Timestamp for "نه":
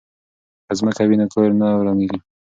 1.61-1.67